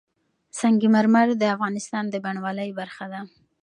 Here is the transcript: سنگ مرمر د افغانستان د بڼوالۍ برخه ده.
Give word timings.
سنگ 0.59 0.81
مرمر 0.95 1.27
د 1.37 1.43
افغانستان 1.55 2.03
د 2.09 2.15
بڼوالۍ 2.23 2.69
برخه 2.79 3.05
ده. 3.13 3.21